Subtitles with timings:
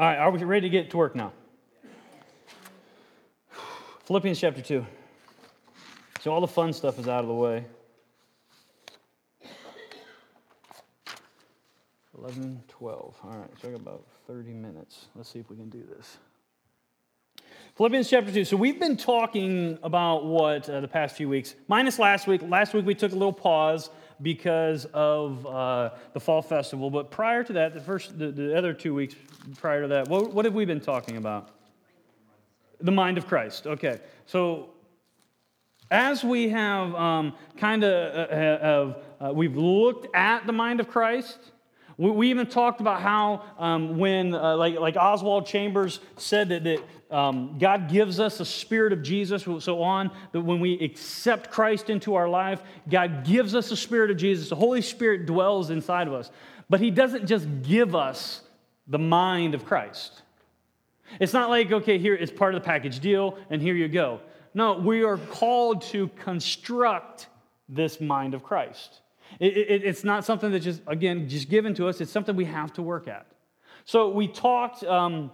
[0.00, 1.30] All right, are we ready to get to work now?
[4.06, 4.86] Philippians chapter 2.
[6.22, 7.66] So all the fun stuff is out of the way.
[12.16, 13.16] 11, 12.
[13.22, 15.08] All right, so I got about 30 minutes.
[15.14, 16.16] Let's see if we can do this.
[17.76, 18.46] Philippians chapter 2.
[18.46, 22.40] So we've been talking about what uh, the past few weeks, minus last week.
[22.42, 23.90] Last week we took a little pause
[24.22, 26.90] because of uh, the fall festival.
[26.90, 29.14] But prior to that, the first, the, the other two weeks
[29.58, 31.50] prior to that, what, what have we been talking about?
[32.80, 33.66] The mind of Christ.
[33.66, 34.00] Okay.
[34.26, 34.70] So
[35.90, 41.38] as we have um, kind of uh, uh, we've looked at the mind of Christ
[42.00, 46.64] we, we even talked about how um, when, uh, like, like Oswald Chambers said that,
[46.64, 51.50] that um, God gives us a spirit of Jesus, so on, that when we accept
[51.50, 54.48] Christ into our life, God gives us a spirit of Jesus.
[54.48, 56.30] The Holy Spirit dwells inside of us.
[56.68, 58.42] But He doesn't just give us
[58.86, 60.22] the mind of Christ.
[61.18, 64.20] It's not like, okay, here it's part of the package deal, and here you go.
[64.54, 67.28] No, we are called to construct
[67.68, 69.00] this mind of Christ.
[69.38, 72.00] It, it, it's not something that's just, again, just given to us.
[72.00, 73.26] It's something we have to work at.
[73.84, 75.30] So we talked um,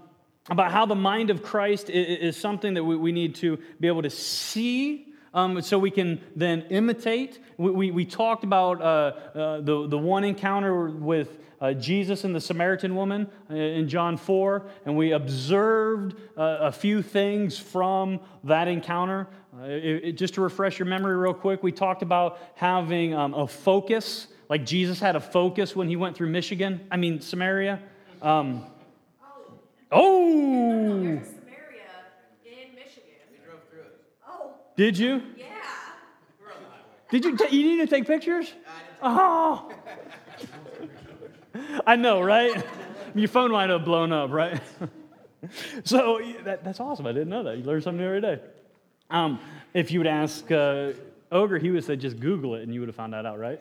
[0.49, 4.03] about how the mind of Christ is, something that we, we, need to be able
[4.03, 7.39] to see um, so we can then imitate.
[7.59, 12.35] We, we, we talked about uh, uh, the, the one encounter with uh, Jesus and
[12.35, 18.21] the Samaritan woman uh, in John 4, and we observed uh, a few things from
[18.45, 19.27] that encounter.
[19.59, 23.35] Uh, it, it, just to refresh your memory, real quick, we talked about having um,
[23.35, 27.81] a focus, like Jesus had a focus when he went through Michigan, I mean, Samaria.
[28.23, 28.65] Um,
[29.93, 31.03] oh!
[31.03, 31.23] No,
[34.29, 34.55] oh.
[34.77, 35.23] Did you?
[35.37, 35.45] Yeah.
[37.11, 37.37] Did you?
[37.37, 38.53] T- you need to take pictures?
[39.03, 39.73] Oh.
[41.87, 42.65] I know, right?
[43.15, 44.61] Your phone might have blown up, right?
[45.85, 47.07] so that, that's awesome.
[47.07, 47.57] I didn't know that.
[47.57, 48.41] You learn something new every day.
[49.11, 49.41] Um,
[49.73, 50.93] if you would ask uh,
[51.31, 53.61] Ogre, he would say just Google it and you would have found that out, right?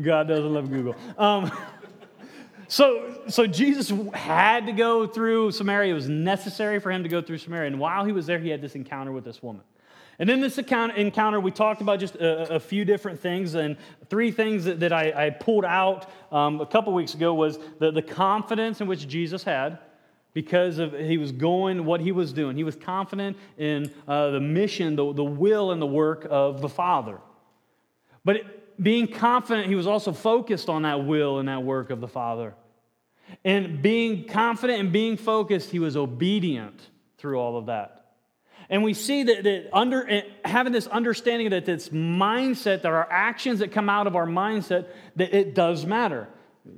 [0.00, 0.94] God doesn't love Google.
[1.18, 1.50] Um,
[2.68, 5.92] so, so Jesus had to go through Samaria.
[5.92, 7.68] It was necessary for him to go through Samaria.
[7.68, 9.62] And while he was there, he had this encounter with this woman.
[10.18, 13.54] And in this encounter, we talked about just a, a few different things.
[13.54, 13.76] And
[14.08, 17.90] three things that, that I, I, pulled out um, a couple weeks ago was the,
[17.90, 19.78] the confidence in which Jesus had
[20.32, 22.56] because of he was going what he was doing.
[22.56, 26.68] He was confident in uh, the mission, the, the will, and the work of the
[26.68, 27.18] Father.
[28.24, 32.00] But it, being confident, he was also focused on that will and that work of
[32.00, 32.54] the Father.
[33.44, 36.80] And being confident and being focused, he was obedient
[37.18, 37.96] through all of that.
[38.68, 43.10] And we see that, that under, eh, having this understanding that this mindset, that our
[43.10, 44.86] actions that come out of our mindset,
[45.16, 46.28] that it does matter.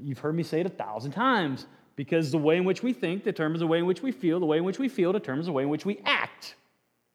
[0.03, 1.67] You've heard me say it a thousand times
[1.97, 4.47] because the way in which we think determines the way in which we feel, the
[4.47, 6.55] way in which we feel determines the way in which we act.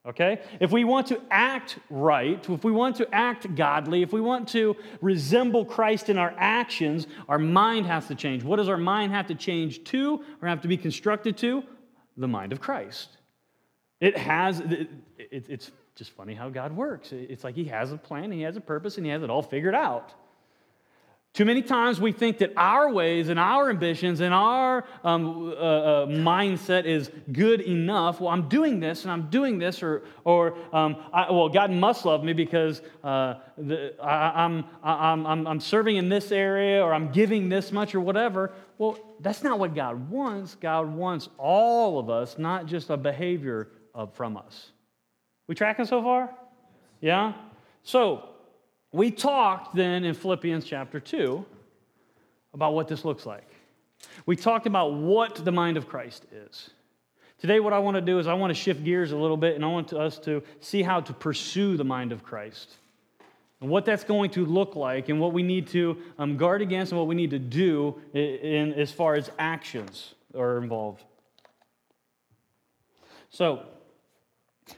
[0.05, 0.41] Okay?
[0.59, 4.49] If we want to act right, if we want to act godly, if we want
[4.49, 8.43] to resemble Christ in our actions, our mind has to change.
[8.43, 11.63] What does our mind have to change to or have to be constructed to?
[12.17, 13.17] The mind of Christ.
[14.01, 14.61] It has,
[15.17, 17.13] it's just funny how God works.
[17.13, 19.41] It's like He has a plan, He has a purpose, and He has it all
[19.41, 20.13] figured out.
[21.33, 25.53] Too many times we think that our ways and our ambitions and our um, uh,
[25.53, 28.21] uh, mindset is good enough.
[28.21, 32.05] Well, I'm doing this and I'm doing this, or, or um, I, well, God must
[32.05, 36.93] love me because uh, the, I, I'm, I'm, I'm, I'm serving in this area or
[36.93, 38.51] I'm giving this much or whatever.
[38.77, 40.53] Well, that's not what God wants.
[40.53, 43.69] God wants all of us, not just a behavior
[44.13, 44.71] from us.
[45.47, 46.29] We tracking so far?
[47.01, 47.33] Yeah?
[47.81, 48.29] So,
[48.93, 51.43] we talked then in Philippians chapter 2
[52.53, 53.47] about what this looks like.
[54.25, 56.69] We talked about what the mind of Christ is.
[57.39, 59.55] Today, what I want to do is I want to shift gears a little bit
[59.55, 62.75] and I want us to see how to pursue the mind of Christ
[63.59, 66.91] and what that's going to look like and what we need to um, guard against
[66.91, 71.03] and what we need to do in, in as far as actions are involved.
[73.29, 73.65] So,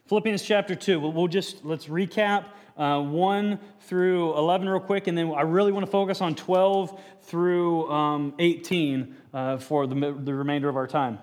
[0.07, 2.45] Philippians chapter 2, we'll just, let's recap
[2.77, 6.99] uh, 1 through 11 real quick, and then I really want to focus on 12
[7.23, 11.19] through um, 18 uh, for the, the remainder of our time.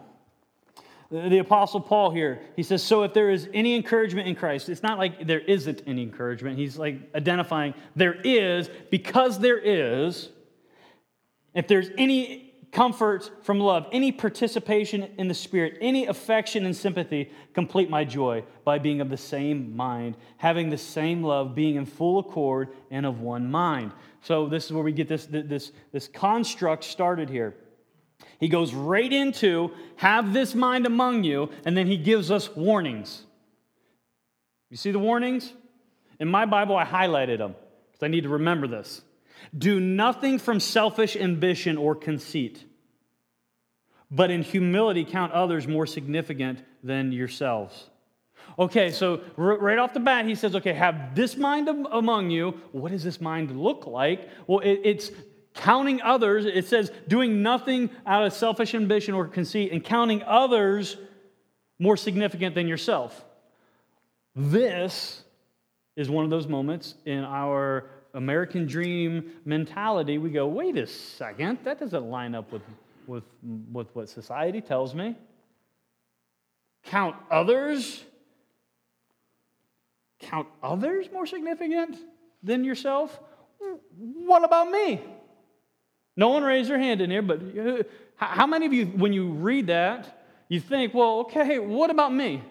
[1.11, 4.69] The, the Apostle Paul here, he says, So if there is any encouragement in Christ,
[4.69, 6.57] it's not like there isn't any encouragement.
[6.57, 10.31] He's like identifying there is, because there is,
[11.55, 17.31] if there's any comfort from love, any participation in the Spirit, any affection and sympathy,
[17.53, 21.85] complete my joy by being of the same mind, having the same love, being in
[21.85, 23.93] full accord and of one mind.
[24.23, 27.55] So, this is where we get this, this, this construct started here.
[28.41, 33.25] He goes right into have this mind among you, and then he gives us warnings.
[34.71, 35.53] You see the warnings?
[36.19, 37.55] In my Bible, I highlighted them
[37.91, 39.03] because I need to remember this.
[39.57, 42.65] Do nothing from selfish ambition or conceit,
[44.11, 47.89] but in humility count others more significant than yourselves.
[48.59, 52.61] Okay, so right off the bat, he says, okay, have this mind among you.
[52.73, 54.29] What does this mind look like?
[54.47, 55.11] Well, it's
[55.55, 56.45] counting others.
[56.45, 60.97] It says doing nothing out of selfish ambition or conceit and counting others
[61.79, 63.25] more significant than yourself.
[64.35, 65.23] This
[65.97, 70.19] is one of those moments in our American dream mentality.
[70.19, 72.63] We go, wait a second, that doesn't line up with,
[73.07, 73.25] with,
[73.73, 75.17] with what society tells me.
[76.85, 78.05] Count others
[80.23, 81.97] count others more significant
[82.43, 83.21] than yourself?
[83.99, 85.01] What about me?
[86.17, 87.83] No one raised their hand in here, but uh,
[88.17, 92.43] how many of you, when you read that, you think, well, okay, what about me?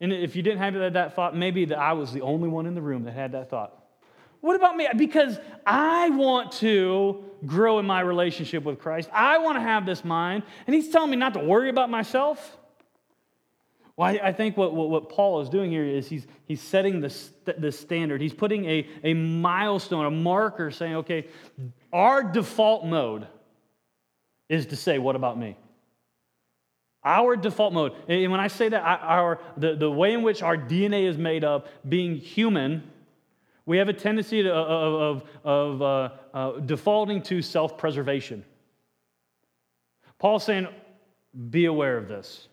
[0.00, 2.74] And if you didn't have that thought, maybe that I was the only one in
[2.74, 3.79] the room that had that thought.
[4.40, 4.88] What about me?
[4.96, 9.08] Because I want to grow in my relationship with Christ.
[9.12, 10.42] I want to have this mind.
[10.66, 12.58] And he's telling me not to worry about myself.
[13.96, 17.00] Well, I, I think what, what, what, Paul is doing here is he's, he's setting
[17.00, 17.14] the,
[17.58, 18.22] the standard.
[18.22, 21.26] He's putting a, a milestone, a marker, saying, okay,
[21.92, 23.26] our default mode
[24.48, 25.56] is to say, what about me?
[27.04, 27.92] Our default mode.
[28.08, 31.44] And when I say that, our, the, the way in which our DNA is made
[31.44, 32.89] up, being human,
[33.70, 38.44] we have a tendency to, of, of, of uh, uh, defaulting to self preservation.
[40.18, 40.66] Paul's saying,
[41.50, 42.48] be aware of this.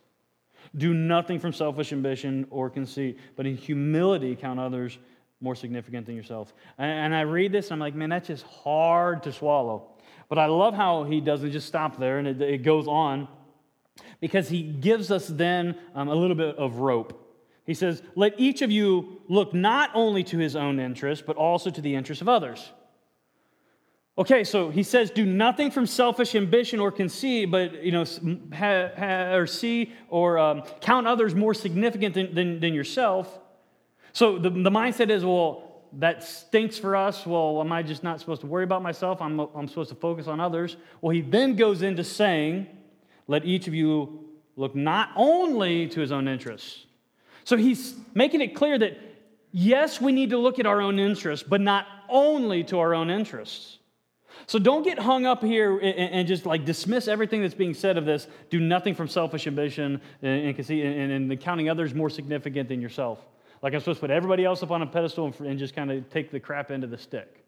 [0.75, 4.99] Do nothing from selfish ambition or conceit, but in humility count others
[5.41, 6.53] more significant than yourself.
[6.77, 9.87] And I read this, and I'm like, man, that's just hard to swallow.
[10.29, 13.27] But I love how he doesn't just stop there, and it, it goes on
[14.19, 17.26] because he gives us then um, a little bit of rope.
[17.67, 21.69] He says, Let each of you look not only to his own interest, but also
[21.69, 22.71] to the interest of others.
[24.19, 28.03] Okay, so he says, do nothing from selfish ambition or conceit, but you know,
[28.51, 33.39] ha, ha, or see or um, count others more significant than, than, than yourself.
[34.13, 37.27] So the, the mindset is, well, that stinks for us.
[37.27, 39.21] Well, am I just not supposed to worry about myself?
[39.21, 40.77] I'm, I'm supposed to focus on others.
[40.99, 42.65] Well, he then goes into saying,
[43.27, 44.25] let each of you
[44.55, 46.86] look not only to his own interests.
[47.47, 48.99] So he's making it clear that
[49.53, 53.09] yes, we need to look at our own interests, but not only to our own
[53.09, 53.77] interests.
[54.47, 58.03] So don't get hung up here and, just like dismiss everything that's being said of
[58.03, 58.27] this.
[58.49, 63.25] Do nothing from selfish ambition and, conceit and, counting others more significant than yourself.
[63.61, 66.09] Like I'm supposed to put everybody else up on a pedestal and just kind of
[66.09, 67.45] take the crap into the stick.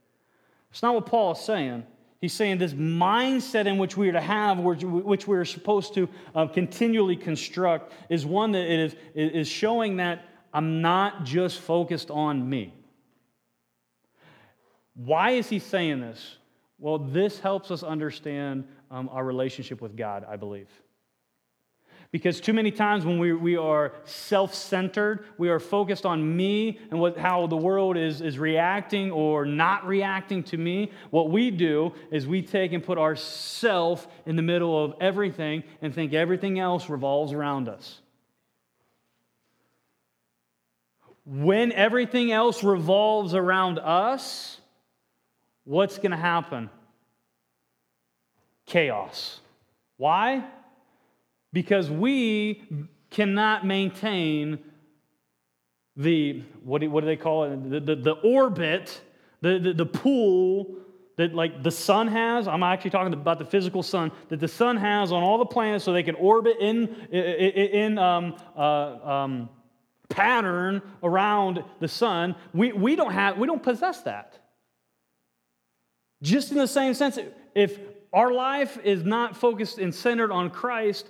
[0.72, 1.86] It's not what Paul is saying.
[2.22, 6.10] He's saying this mindset in which we are to have, which we are supposed to
[6.36, 12.50] uh, continually construct, is one that is, is showing that I'm not just focused on
[12.50, 12.74] me.
[14.96, 16.38] Why is he saying this?
[16.78, 20.68] Well, this helps us understand um, our relationship with God, I believe.
[22.12, 26.80] Because too many times when we, we are self centered, we are focused on me
[26.90, 30.92] and what, how the world is, is reacting or not reacting to me.
[31.12, 35.94] What we do is we take and put ourself in the middle of everything and
[35.94, 38.02] think everything else revolves around us.
[41.26, 44.60] When everything else revolves around us,
[45.64, 46.72] what's going to happen?
[48.66, 49.40] Chaos.
[49.98, 50.44] Why?
[51.52, 52.64] Because we
[53.10, 54.60] cannot maintain
[55.96, 57.70] the, what do, what do they call it?
[57.70, 59.02] The, the, the orbit,
[59.42, 60.76] the, the, the pool
[61.20, 62.48] that like the sun has.
[62.48, 65.84] I'm actually talking about the physical sun that the sun has on all the planets
[65.84, 69.50] so they can orbit in, in, um, uh, um,
[70.08, 72.36] pattern around the sun.
[72.54, 74.40] We, we don't have we don't possess that.
[76.24, 77.20] Just in the same sense,
[77.54, 77.78] if
[78.14, 81.10] our life is not focused and centered on Christ,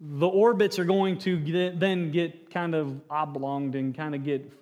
[0.00, 4.52] the orbits are going to get, then get kind of oblonged and kind of get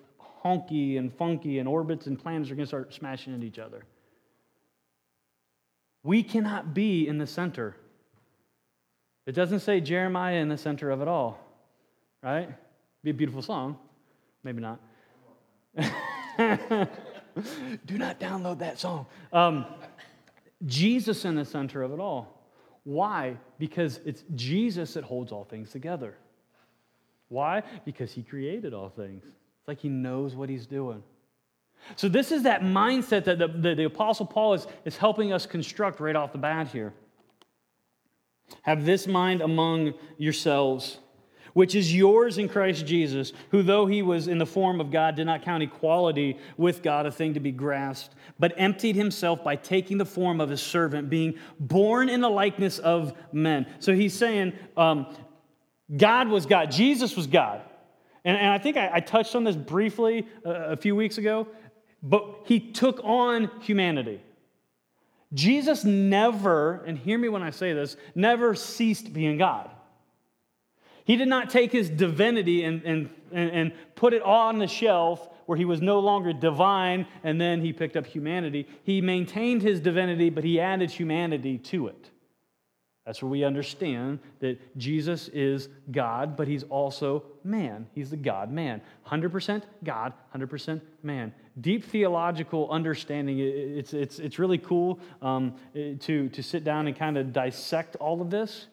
[0.43, 3.83] honky and funky, and orbits and planets are going to start smashing into each other.
[6.03, 7.75] We cannot be in the center.
[9.25, 11.37] It doesn't say Jeremiah in the center of it all,
[12.23, 12.49] right?
[13.03, 13.77] Be a beautiful song.
[14.43, 14.79] Maybe not.
[17.85, 19.05] Do not download that song.
[19.33, 19.65] Um,
[20.65, 22.41] Jesus in the center of it all.
[22.83, 23.37] Why?
[23.59, 26.15] Because it's Jesus that holds all things together.
[27.29, 27.63] Why?
[27.85, 29.23] Because he created all things.
[29.25, 31.03] It's like he knows what he's doing.
[31.95, 35.45] So, this is that mindset that the, the, the Apostle Paul is, is helping us
[35.45, 36.93] construct right off the bat here.
[38.63, 40.99] Have this mind among yourselves,
[41.57, 45.15] which is yours in Christ Jesus, who, though he was in the form of God,
[45.15, 49.55] did not count equality with God a thing to be grasped, but emptied himself by
[49.55, 53.65] taking the form of a servant, being born in the likeness of men.
[53.79, 55.07] So he's saying um,
[55.97, 57.61] God was God, Jesus was God.
[58.23, 61.47] And, and I think I, I, touched on this briefly a, a few weeks ago,
[62.03, 64.21] but he took on humanity.
[65.33, 69.71] Jesus never, and hear me when I say this, never ceased being God.
[71.07, 75.57] He did not take his divinity and, and, and, put it on the shelf where
[75.57, 78.67] he was no longer divine and then he picked up humanity.
[78.83, 82.11] He maintained his divinity, but he added humanity to it.
[83.05, 87.87] That's where we understand that Jesus is God, but he's also man.
[87.95, 88.81] He's the God man.
[89.07, 91.33] 100% God, 100% man.
[91.61, 93.39] Deep theological understanding.
[93.39, 98.21] It's, it's, it's really cool um, to, to sit down and kind of dissect all
[98.21, 98.67] of this.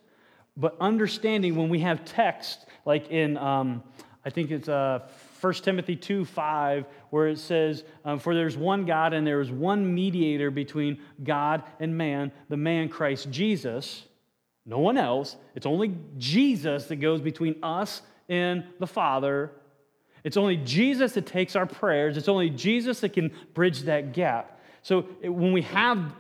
[0.57, 3.83] But understanding when we have text, like in, um,
[4.25, 5.01] I think it's uh,
[5.41, 9.51] 1 Timothy 2 5, where it says, um, For there's one God and there is
[9.51, 14.05] one mediator between God and man, the man Christ Jesus
[14.67, 15.37] no one else.
[15.55, 19.51] It's only Jesus that goes between us and the Father.
[20.23, 22.17] It's only Jesus that takes our prayers.
[22.17, 24.61] It's only Jesus that can bridge that gap.
[24.83, 26.15] So when we have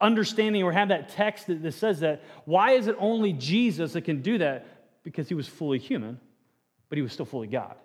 [0.00, 4.02] understanding or have that text that, that says that, why is it only Jesus that
[4.02, 4.66] can do that?
[5.02, 6.18] Because he was fully human,
[6.88, 7.76] but he was still fully God.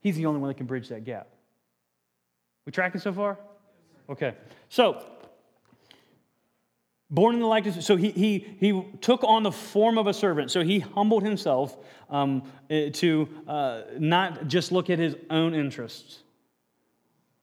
[0.00, 1.28] He's the only one that can bridge that gap.
[2.66, 3.38] We tracking so far?
[4.08, 4.34] Okay.
[4.68, 5.04] So
[7.10, 10.50] born in the likeness so he, he, he took on the form of a servant
[10.50, 11.76] so he humbled himself
[12.10, 16.23] um, eh, to uh, not just look at his own interests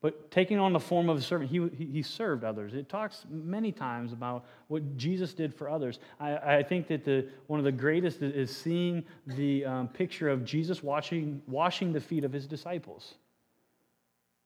[0.01, 3.71] but taking on the form of a servant he, he served others it talks many
[3.71, 7.71] times about what jesus did for others i, I think that the, one of the
[7.71, 13.15] greatest is seeing the um, picture of jesus washing, washing the feet of his disciples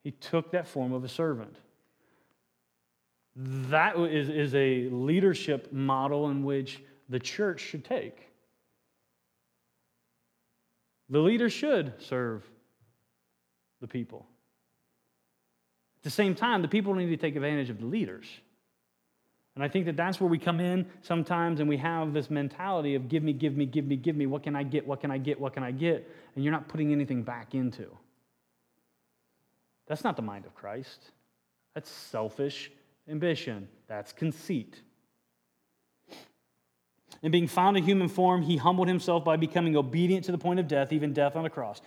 [0.03, 1.55] he took that form of a servant
[3.35, 8.29] that is, is a leadership model in which the church should take.
[11.09, 12.43] The leader should serve
[13.81, 14.25] the people.
[16.05, 18.27] At the same time, the people need to take advantage of the leaders.
[19.55, 22.93] And I think that that's where we come in sometimes and we have this mentality
[22.93, 24.27] of give me, give me, give me, give me.
[24.27, 24.85] What can I get?
[24.85, 25.39] What can I get?
[25.39, 26.07] What can I get?
[26.35, 27.87] And you're not putting anything back into.
[29.87, 31.09] That's not the mind of Christ.
[31.73, 32.71] That's selfish
[33.09, 33.67] ambition.
[33.87, 34.79] That's conceit.
[37.23, 40.59] And being found in human form, he humbled himself by becoming obedient to the point
[40.59, 41.81] of death, even death on a cross.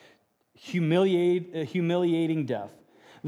[0.54, 2.72] Humiliate, uh, humiliating death.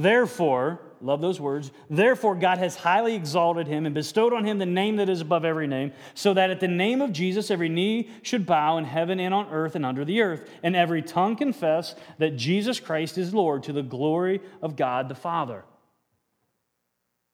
[0.00, 4.64] Therefore, love those words, therefore God has highly exalted him and bestowed on him the
[4.64, 8.09] name that is above every name, so that at the name of Jesus every knee
[8.23, 11.95] should bow in heaven and on earth and under the earth, and every tongue confess
[12.16, 15.64] that Jesus Christ is Lord to the glory of God the Father.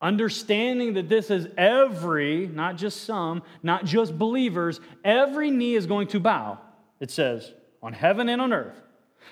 [0.03, 6.09] Understanding that this is every, not just some, not just believers, every knee is going
[6.09, 6.59] to bow,
[6.99, 8.81] it says, on heaven and on earth.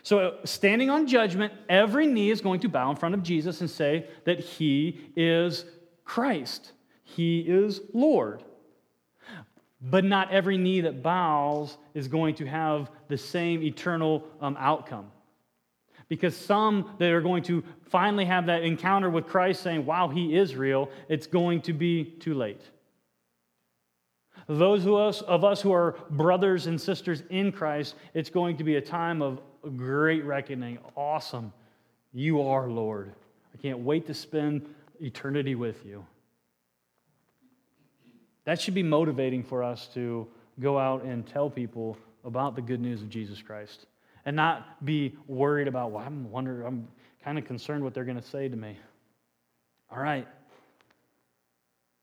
[0.02, 3.70] So, standing on judgment, every knee is going to bow in front of Jesus and
[3.70, 5.64] say that he is
[6.04, 6.72] Christ,
[7.02, 8.42] he is Lord.
[9.80, 15.10] But not every knee that bows is going to have the same eternal um, outcome.
[16.08, 20.36] Because some that are going to finally have that encounter with Christ saying, wow, he
[20.36, 22.60] is real, it's going to be too late.
[24.46, 28.64] Those of us, of us who are brothers and sisters in Christ, it's going to
[28.64, 29.40] be a time of
[29.76, 30.78] great reckoning.
[30.96, 31.52] Awesome.
[32.12, 33.12] You are Lord.
[33.54, 34.66] I can't wait to spend
[35.00, 36.04] eternity with you.
[38.44, 40.26] That should be motivating for us to
[40.60, 43.86] go out and tell people about the good news of Jesus Christ
[44.24, 46.88] and not be worried about, well, I'm wondering, I'm
[47.22, 48.76] kind of concerned what they're going to say to me.
[49.90, 50.26] All right.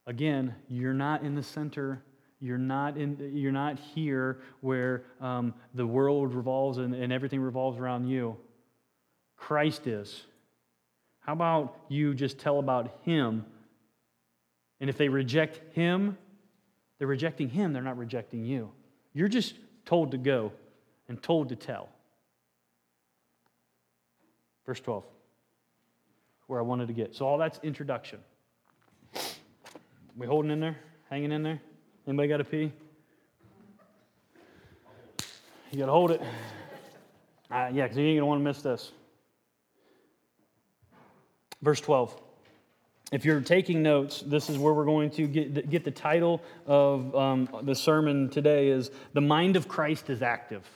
[0.08, 2.02] Again, you're not in the center.
[2.42, 7.78] You're not, in, you're not here where um, the world revolves and, and everything revolves
[7.78, 8.36] around you.
[9.38, 10.24] Christ is.
[11.20, 13.46] How about you just tell about Him?
[14.80, 16.18] And if they reject Him,
[16.98, 18.72] they're rejecting Him, they're not rejecting you.
[19.14, 19.54] You're just
[19.86, 20.52] told to go
[21.08, 21.90] and told to tell.
[24.66, 25.04] Verse 12,
[26.48, 27.16] where I wanted to get.
[27.16, 28.20] So all that's introduction.
[30.16, 30.78] We holding in there?
[31.10, 31.62] Hanging in there?
[32.08, 32.72] Anybody got to pee?
[35.72, 36.22] You got to hold it.
[37.52, 38.92] Uh, yeah, because you ain't going to want to miss this.
[41.62, 42.20] Verse 12.
[43.12, 47.16] if you're taking notes, this is where we're going to get, get the title of
[47.16, 50.68] um, the sermon today is The Mind of Christ is Active.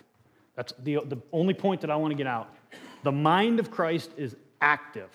[0.55, 2.53] That's the, the only point that I want to get out.
[3.03, 5.10] The mind of Christ is active.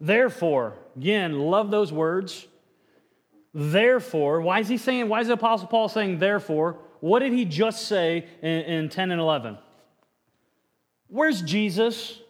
[0.00, 2.46] Therefore, again, love those words.
[3.54, 6.78] Therefore, why is he saying, why is the Apostle Paul saying therefore?
[7.00, 9.58] What did he just say in, in 10 and 11?
[11.06, 12.20] Where's Jesus?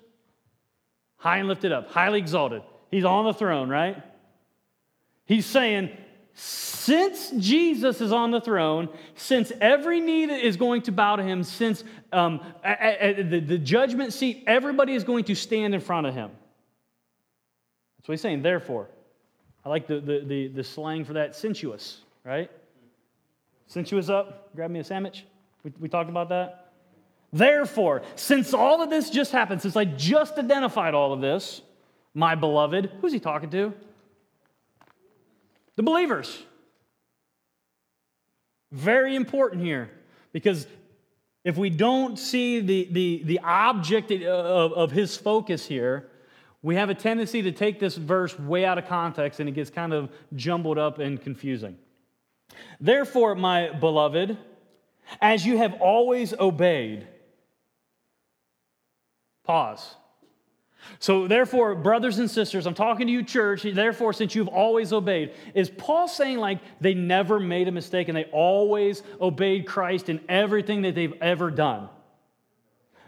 [1.25, 2.63] high and lifted up, highly exalted.
[2.91, 3.97] He's on the throne, right?
[5.25, 5.89] He's saying,
[6.35, 11.43] since Jesus is on the throne, since every knee is going to bow to him,
[11.43, 16.07] since um, at, at the, the judgment seat, everybody is going to stand in front
[16.07, 16.31] of him.
[17.97, 18.43] That's what he's saying.
[18.43, 18.91] Therefore,
[19.65, 22.51] I like the, the, the, the slang for that sensuous, right?
[23.67, 25.25] Sensuous up, grab me a sandwich.
[25.63, 26.73] We, we talked about that.
[27.33, 31.63] Therefore, since all of this just happened, since I just identified all of this,
[32.13, 33.73] my beloved, who's he talking to?
[35.77, 36.45] The believers.
[38.71, 39.91] Very important here
[40.33, 40.67] because
[41.45, 46.09] if we don't see the, the, the object of, of his focus here,
[46.65, 49.71] we have a tendency to take this verse way out of context and it gets
[49.71, 51.77] kind of jumbled up and confusing.
[52.81, 54.37] Therefore, my beloved,
[55.21, 57.07] as you have always obeyed,
[59.45, 59.95] Pause.
[60.99, 65.33] So, therefore, brothers and sisters, I'm talking to you, church, therefore, since you've always obeyed,
[65.55, 70.21] is Paul saying like they never made a mistake and they always obeyed Christ in
[70.29, 71.89] everything that they've ever done?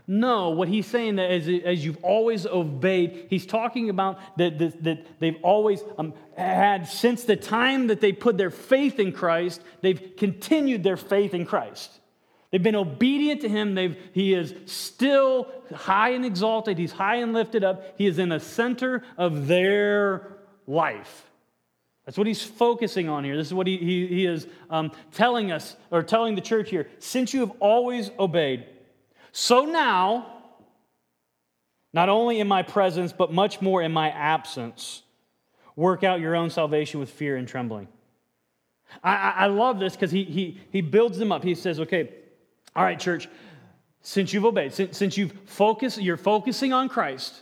[0.08, 4.84] No, what he's saying that as, as you've always obeyed, he's talking about that, that,
[4.84, 9.60] that they've always um, had, since the time that they put their faith in Christ,
[9.80, 11.90] they've continued their faith in Christ.
[12.52, 13.74] They've been obedient to him.
[13.74, 16.78] They've, he is still high and exalted.
[16.78, 17.98] He's high and lifted up.
[17.98, 21.24] He is in the center of their life.
[22.04, 23.36] That's what he's focusing on here.
[23.36, 26.88] This is what he, he, he is um, telling us, or telling the church here.
[27.00, 28.66] Since you have always obeyed,
[29.38, 30.32] so now,
[31.92, 35.02] not only in my presence, but much more in my absence,
[35.76, 37.86] work out your own salvation with fear and trembling.
[39.04, 41.44] I, I, I love this because he, he, he builds them up.
[41.44, 42.14] He says, okay,
[42.74, 43.28] all right, church,
[44.00, 47.34] since you've obeyed, since, since you've focused, you're focusing on Christ,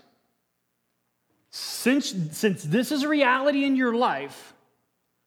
[1.50, 4.52] since, since this is reality in your life,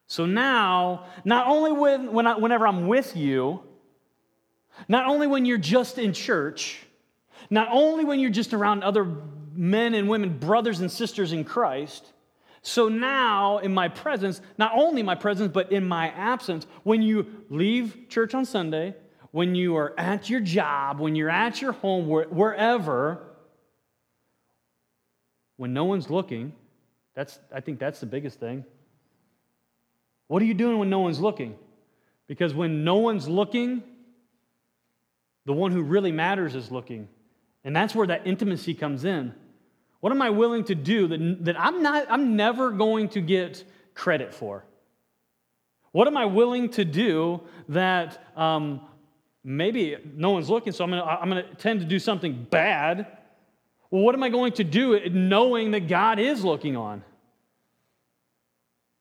[0.06, 3.62] so now, not only when, when I, whenever I'm with you,
[4.86, 6.78] not only when you're just in church,
[7.50, 9.06] not only when you're just around other
[9.54, 12.12] men and women, brothers and sisters in Christ,
[12.62, 17.26] so now in my presence, not only my presence, but in my absence, when you
[17.48, 18.94] leave church on Sunday,
[19.30, 23.22] when you are at your job, when you're at your home, wherever,
[25.56, 26.52] when no one's looking,
[27.14, 28.64] that's, I think that's the biggest thing.
[30.28, 31.56] What are you doing when no one's looking?
[32.26, 33.82] Because when no one's looking,
[35.48, 37.08] the one who really matters is looking.
[37.64, 39.32] And that's where that intimacy comes in.
[40.00, 43.64] What am I willing to do that, that I'm, not, I'm never going to get
[43.94, 44.66] credit for?
[45.92, 48.82] What am I willing to do that um,
[49.42, 53.06] maybe no one's looking, so I'm to I'm to tend to do something bad.
[53.90, 57.02] Well, what am I going to do knowing that God is looking on?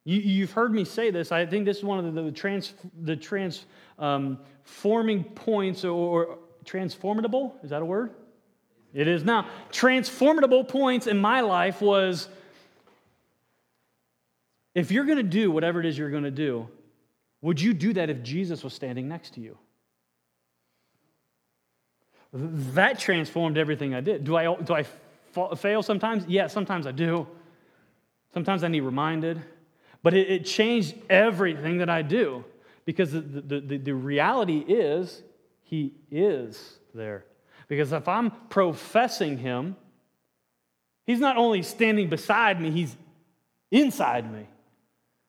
[0.10, 1.34] You, have heard me say this.
[1.34, 3.68] I think this is one of the, the, trans, the transforming
[4.00, 7.56] um, forming points or, or transformable.
[7.64, 8.12] Is that a word?
[8.94, 9.48] It is now.
[9.72, 12.28] Transformable points in my life was
[14.74, 16.68] if you're going to do whatever it is you're going to do,
[17.42, 19.58] would you do that if Jesus was standing next to you?
[22.34, 24.24] That transformed everything I did.
[24.24, 24.86] Do I, do I
[25.56, 26.26] fail sometimes?
[26.28, 27.26] Yeah, sometimes I do.
[28.34, 29.42] Sometimes I need reminded.
[30.04, 32.44] But it, it changed everything that I do
[32.88, 35.22] because the, the, the, the reality is
[35.62, 37.26] He is there.
[37.68, 39.76] Because if I'm professing Him,
[41.06, 42.96] He's not only standing beside me, He's
[43.72, 44.48] inside me.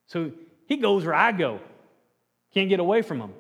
[0.06, 0.30] So
[0.66, 1.58] He goes where I go.
[2.54, 3.32] Can't get away from Him.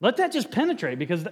[0.00, 1.26] Let that just penetrate because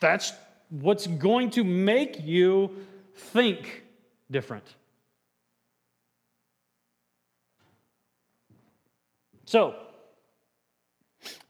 [0.00, 0.32] that's
[0.70, 2.78] what's going to make you
[3.14, 3.82] think
[4.30, 4.64] different.
[9.52, 9.74] So,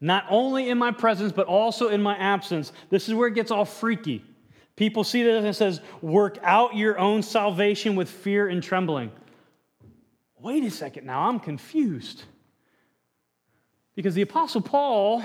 [0.01, 3.53] not only in my presence, but also in my absence, this is where it gets
[3.53, 4.25] all freaky.
[4.75, 9.13] People see this and it says, work out your own salvation with fear and trembling.
[10.41, 12.25] Wait a second now, I'm confused.
[13.95, 15.23] Because the Apostle Paul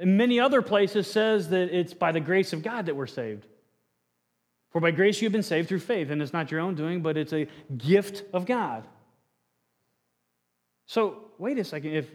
[0.00, 3.46] in many other places says that it's by the grace of God that we're saved.
[4.70, 7.02] For by grace you have been saved through faith, and it's not your own doing,
[7.02, 8.88] but it's a gift of God.
[10.86, 11.92] So, wait a second.
[11.92, 12.10] If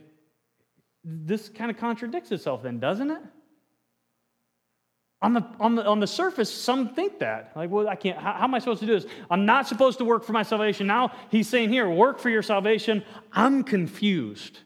[1.03, 3.21] this kind of contradicts itself, then, doesn't it?
[5.21, 7.53] On the, on, the, on the surface, some think that.
[7.55, 9.09] Like, well, I can't, how, how am I supposed to do this?
[9.31, 10.85] I'm not supposed to work for my salvation.
[10.85, 13.03] Now he's saying here, work for your salvation.
[13.31, 14.59] I'm confused.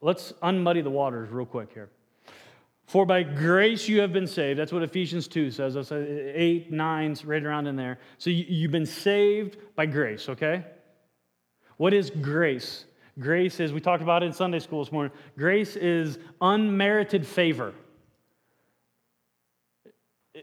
[0.00, 1.88] Let's unmuddy the waters real quick here.
[2.86, 4.58] For by grace you have been saved.
[4.58, 5.74] That's what Ephesians 2 says.
[5.74, 6.04] That's uh,
[6.34, 8.00] 8, 9, right around in there.
[8.18, 10.64] So you, have been saved by grace, okay?
[11.76, 12.84] What is grace?
[13.18, 17.74] Grace is, we talked about it in Sunday school this morning, grace is unmerited favor.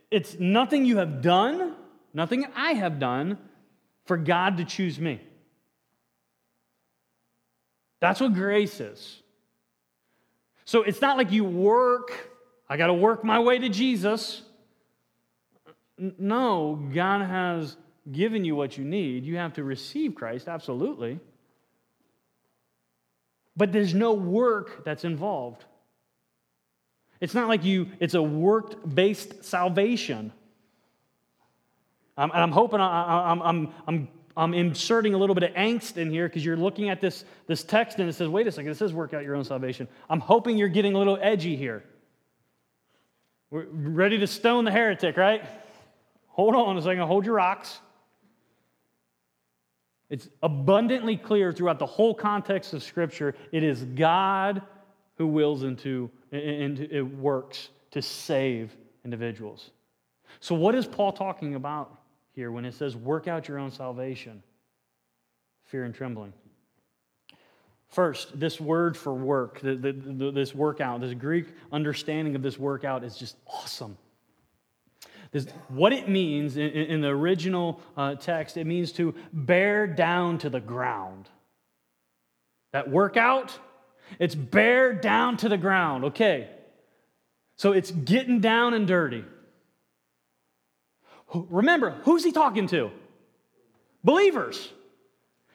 [0.09, 1.75] It's nothing you have done,
[2.13, 3.37] nothing I have done
[4.05, 5.19] for God to choose me.
[7.99, 9.21] That's what grace is.
[10.65, 12.31] So it's not like you work
[12.71, 14.43] I got to work my way to Jesus.
[15.97, 17.75] No, God has
[18.09, 19.25] given you what you need.
[19.25, 21.19] You have to receive Christ, absolutely.
[23.55, 25.65] But there's no work that's involved.
[27.19, 30.31] It's not like you, it's a work based salvation.
[32.17, 35.97] Um, and I'm hoping I, I'm, I'm, I'm, I'm inserting a little bit of angst
[35.97, 38.71] in here because you're looking at this, this text and it says, wait a second,
[38.71, 39.87] it says work out your own salvation.
[40.09, 41.83] I'm hoping you're getting a little edgy here.
[43.49, 45.43] We're ready to stone the heretic, right?
[46.29, 47.79] Hold on a second, hold your rocks.
[50.11, 54.61] It's abundantly clear throughout the whole context of Scripture it is God
[55.15, 59.71] who wills into, into it works to save individuals.
[60.41, 61.97] So, what is Paul talking about
[62.33, 64.43] here when it says, work out your own salvation?
[65.63, 66.33] Fear and trembling.
[67.87, 73.37] First, this word for work, this workout, this Greek understanding of this workout is just
[73.47, 73.97] awesome.
[75.31, 80.37] This, what it means in, in the original uh, text, it means to bear down
[80.39, 81.29] to the ground.
[82.73, 83.57] That workout,
[84.19, 86.05] it's bear down to the ground.
[86.05, 86.49] Okay.
[87.55, 89.23] So it's getting down and dirty.
[91.33, 92.91] Remember, who's he talking to?
[94.03, 94.71] Believers.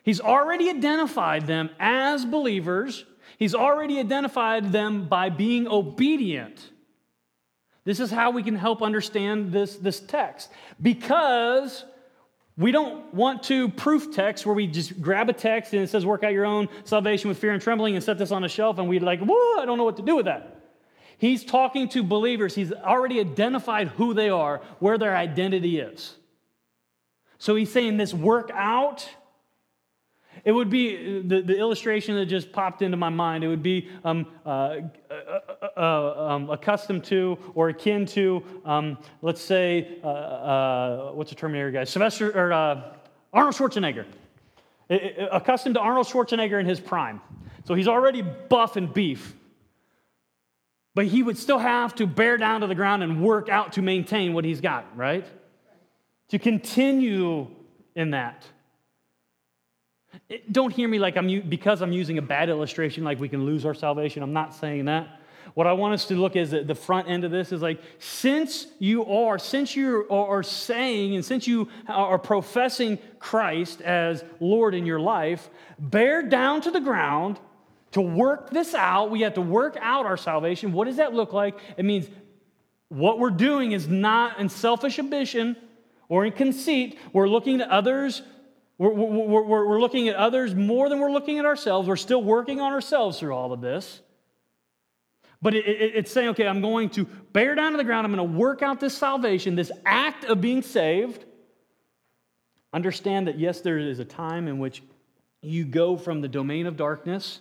[0.02, 3.04] He's already identified them as believers.
[3.38, 6.70] He's already identified them by being obedient.
[7.86, 10.50] This is how we can help understand this, this text.
[10.82, 11.84] Because
[12.58, 16.04] we don't want to proof text where we just grab a text and it says,
[16.04, 18.78] work out your own salvation with fear and trembling and set this on a shelf,
[18.78, 20.52] and we're like, whoa, I don't know what to do with that.
[21.16, 22.54] He's talking to believers.
[22.54, 26.16] He's already identified who they are, where their identity is.
[27.38, 29.08] So he's saying this work out
[30.46, 33.42] it would be the, the illustration that just popped into my mind.
[33.42, 34.78] It would be um, uh, uh,
[35.60, 41.36] uh, uh um, accustomed to or akin to, um, let's say, uh, uh, what's the
[41.36, 41.82] Terminator guy?
[41.82, 42.52] Sylvester or
[43.32, 44.06] Arnold Schwarzenegger.
[44.88, 47.20] It, it, accustomed to Arnold Schwarzenegger in his prime.
[47.64, 49.34] So he's already buff and beef.
[50.94, 53.82] But he would still have to bear down to the ground and work out to
[53.82, 55.26] maintain what he's got, right?
[56.28, 57.48] To continue
[57.96, 58.46] in that.
[60.50, 63.64] Don't hear me like I'm because I'm using a bad illustration, like we can lose
[63.66, 64.22] our salvation.
[64.22, 65.20] I'm not saying that.
[65.54, 67.80] What I want us to look at is the front end of this is like,
[67.98, 74.74] since you are, since you are saying, and since you are professing Christ as Lord
[74.74, 75.48] in your life,
[75.78, 77.38] bear down to the ground
[77.92, 79.10] to work this out.
[79.10, 80.72] We have to work out our salvation.
[80.72, 81.58] What does that look like?
[81.78, 82.06] It means
[82.88, 85.56] what we're doing is not in selfish ambition
[86.10, 86.98] or in conceit.
[87.14, 88.20] We're looking to others
[88.78, 91.88] we're, we're, we're, looking at others more than we're looking at ourselves.
[91.88, 94.00] We're still working on ourselves through all of this.
[95.40, 98.06] But it, it, it's saying, okay, I'm going to bear down to the ground.
[98.06, 101.24] I'm going to work out this salvation, this act of being saved.
[102.72, 104.82] Understand that, yes, there is a time in which
[105.40, 107.40] you go from the domain of darkness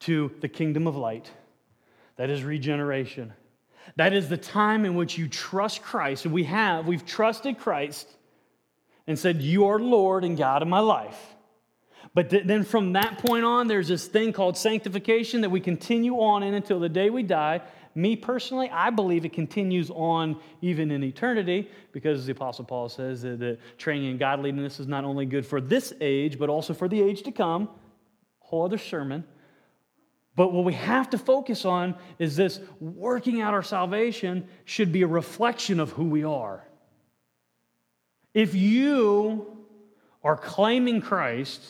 [0.00, 1.30] to the kingdom of light.
[2.16, 3.32] That is regeneration.
[3.94, 6.24] That is the time in which you trust Christ.
[6.24, 8.08] And we have, we've trusted Christ
[9.06, 11.36] and said, You are Lord and God of my life.
[12.14, 16.14] But th- then from that point on, there's this thing called sanctification that we continue
[16.14, 17.60] on in until the day we die.
[17.94, 23.22] Me personally, I believe it continues on even in eternity because the Apostle Paul says
[23.22, 26.88] that the training in godliness is not only good for this age, but also for
[26.88, 27.68] the age to come.
[28.40, 29.24] Whole other sermon.
[30.36, 35.02] But what we have to focus on is this working out our salvation should be
[35.02, 36.66] a reflection of who we are.
[38.36, 39.46] If you
[40.22, 41.62] are claiming Christ,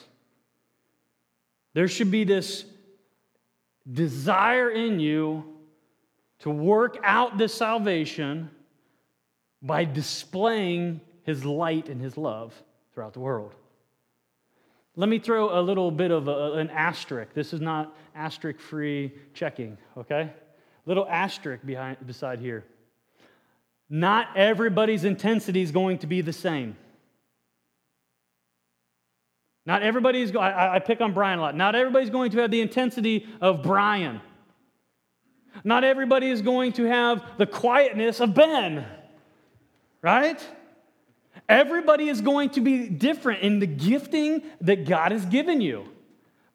[1.74, 2.64] there should be this
[3.88, 5.44] desire in you
[6.40, 8.50] to work out this salvation
[9.62, 12.52] by displaying his light and his love
[12.92, 13.54] throughout the world.
[14.96, 17.32] Let me throw a little bit of a, an asterisk.
[17.32, 20.32] This is not asterisk free checking, okay?
[20.84, 22.64] Little asterisk behind, beside here.
[23.88, 26.76] Not everybody's intensity is going to be the same.
[29.64, 31.56] Not everybody's, I, I pick on Brian a lot.
[31.56, 34.20] Not everybody's going to have the intensity of Brian.
[35.64, 38.86] Not everybody is going to have the quietness of Ben,
[40.02, 40.46] right?
[41.48, 45.88] Everybody is going to be different in the gifting that God has given you.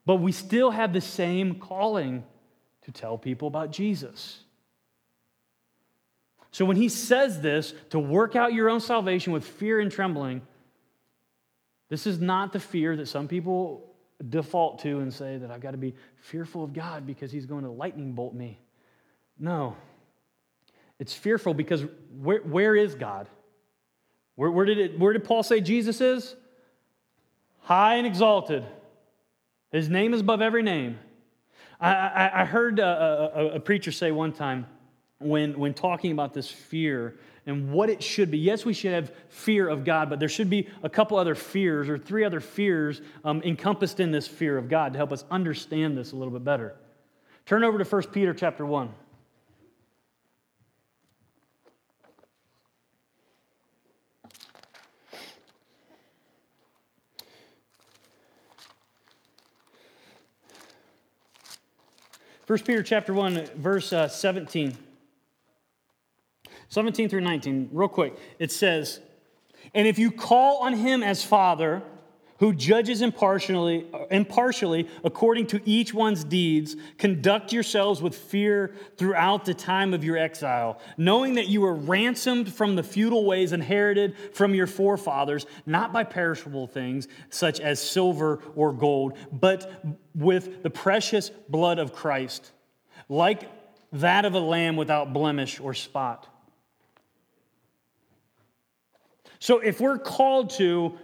[0.06, 2.24] But we still have the same calling
[2.82, 4.40] to tell people about Jesus.
[6.52, 10.42] So when he says this, to work out your own salvation with fear and trembling,
[11.88, 13.94] this is not the fear that some people
[14.28, 17.64] default to and say that I've got to be fearful of God because he's going
[17.64, 18.60] to lightning bolt me.
[19.38, 19.76] No.
[20.98, 21.84] It's fearful because
[22.20, 23.28] where, where is God?
[24.36, 26.36] Where, where, did it, where did Paul say Jesus is?
[27.60, 28.64] High and exalted.
[29.70, 30.98] His name is above every name.
[31.80, 34.66] I, I, I heard a, a, a, preacher say one time
[35.22, 38.38] when, when talking about this fear and what it should be.
[38.38, 41.88] Yes, we should have fear of God, but there should be a couple other fears
[41.88, 45.96] or three other fears um, encompassed in this fear of God to help us understand
[45.96, 46.76] this a little bit better.
[47.46, 48.90] Turn over to 1 Peter chapter 1.
[62.52, 64.76] 1 Peter chapter 1, verse uh, 17.
[66.72, 68.16] 17 through 19, real quick.
[68.38, 69.00] It says,
[69.74, 71.82] And if you call on him as Father,
[72.38, 79.52] who judges impartially, impartially according to each one's deeds, conduct yourselves with fear throughout the
[79.52, 84.54] time of your exile, knowing that you were ransomed from the futile ways inherited from
[84.54, 91.28] your forefathers, not by perishable things such as silver or gold, but with the precious
[91.50, 92.50] blood of Christ,
[93.10, 93.42] like
[93.92, 96.31] that of a lamb without blemish or spot.
[99.42, 100.96] So, if we're called to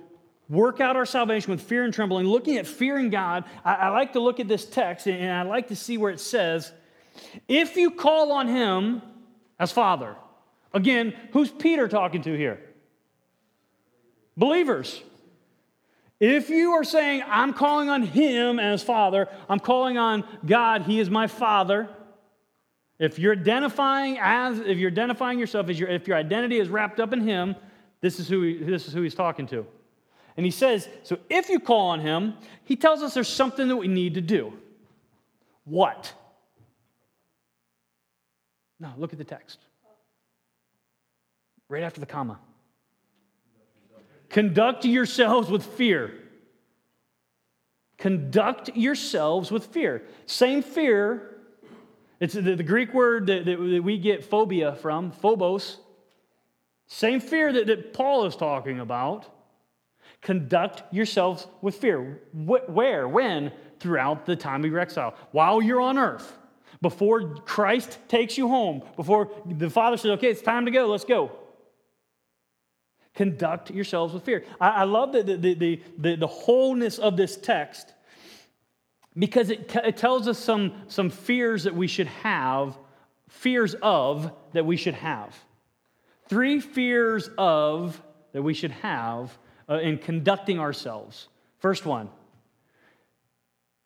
[0.48, 4.12] work out our salvation with fear and trembling, looking at fearing God, I, I like
[4.12, 6.70] to look at this text and I like to see where it says,
[7.48, 9.03] if you call on him
[9.59, 10.14] as Father,
[10.72, 12.61] again, who's Peter talking to here?
[14.37, 15.03] Believers.
[16.20, 21.01] If you are saying, I'm calling on Him as Father, I'm calling on God, He
[21.01, 21.88] is my Father.
[23.01, 27.01] If you're identifying as, if you're identifying yourself as your, if your identity is wrapped
[27.01, 27.57] up in Him,
[28.00, 29.66] this is who he, this is who He's talking to.
[30.37, 32.34] And He says, so if you call on Him,
[32.64, 34.52] He tells us there's something that we need to do.
[35.64, 36.12] What?
[38.80, 39.58] No, look at the text.
[41.68, 42.38] Right after the comma.
[44.30, 46.14] Conduct yourselves with fear.
[47.98, 50.04] Conduct yourselves with fear.
[50.26, 51.34] Same fear.
[52.20, 55.78] It's the, Greek word that, we get phobia from, phobos.
[56.88, 59.27] Same fear that, that Paul is talking about.
[60.20, 62.22] Conduct yourselves with fear.
[62.33, 63.07] Where?
[63.07, 63.53] When?
[63.79, 65.14] Throughout the time of your exile.
[65.31, 66.37] While you're on earth.
[66.81, 68.83] Before Christ takes you home.
[68.96, 71.31] Before the Father says, okay, it's time to go, let's go.
[73.14, 74.44] Conduct yourselves with fear.
[74.61, 77.92] I, I love the, the, the, the, the wholeness of this text
[79.16, 82.79] because it, it tells us some, some fears that we should have,
[83.29, 85.37] fears of that we should have.
[86.28, 88.00] Three fears of
[88.32, 89.36] that we should have
[89.68, 91.28] uh, in conducting ourselves.
[91.58, 92.08] First one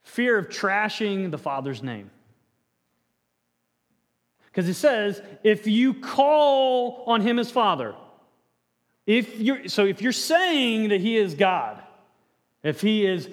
[0.03, 2.11] fear of trashing the Father's name.
[4.47, 7.95] Because it says, if you call on him as Father,
[9.07, 11.83] if you're, so if you're saying that he is God,
[12.63, 13.29] if he is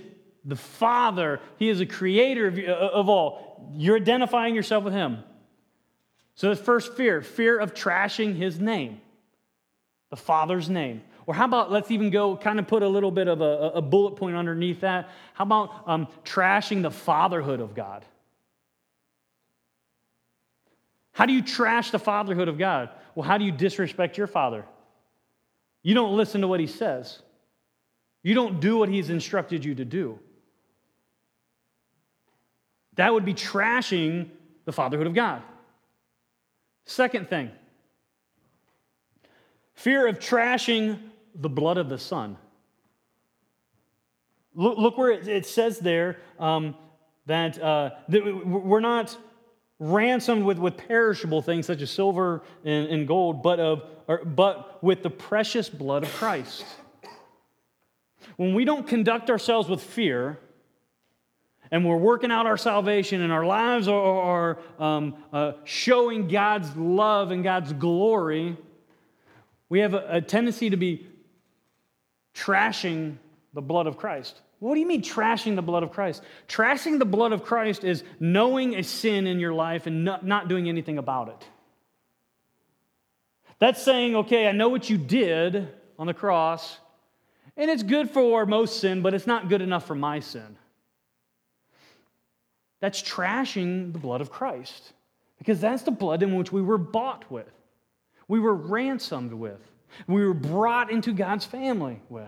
[0.45, 5.23] the Father, he is a creator of, of all, you're identifying yourself with him.
[6.39, 9.02] So the first fear, fear of trashing his name,
[10.10, 11.02] the Father's name.
[11.25, 13.82] Or how about, let's even go kind of put a little bit of a, a
[13.82, 15.10] bullet point underneath that.
[15.34, 18.06] How about um, trashing the fatherhood of God?
[21.12, 22.89] How do you trash the fatherhood of God?
[23.15, 24.63] Well, how do you disrespect your father?
[25.84, 27.19] You don't listen to what he says.
[28.23, 30.17] You don't do what he's instructed you to do.
[32.95, 34.30] That would be trashing
[34.63, 35.41] the fatherhood of God.
[36.89, 37.52] Second thing
[39.75, 40.97] fear of trashing
[41.36, 42.36] the blood of the Son.
[44.56, 46.73] Look, look where it, it says there um,
[47.28, 49.15] that, uh, that we're not
[49.78, 54.84] ransomed with, with perishable things such as silver and, and gold, but, of, or, but
[54.84, 56.65] with the precious blood of Christ.
[58.36, 60.39] When we don't conduct ourselves with fear,
[61.71, 66.75] and we're working out our salvation, and our lives are, are um, uh, showing God's
[66.75, 68.58] love and God's glory,
[69.69, 71.08] we have a, a tendency to be
[72.34, 73.17] trashing
[73.53, 74.41] the blood of Christ.
[74.60, 76.21] What do you mean trashing the blood of Christ?
[76.47, 80.47] Trashing the blood of Christ is knowing a sin in your life and not, not
[80.47, 81.47] doing anything about it.
[83.60, 86.79] That's saying, okay, I know what you did on the cross,
[87.58, 90.58] and it's good for most sin, but it's not good enough for my sin.
[92.79, 94.93] That's trashing the blood of Christ
[95.37, 97.51] because that's the blood in which we were bought with,
[98.27, 99.61] we were ransomed with,
[100.07, 102.27] we were brought into God's family with.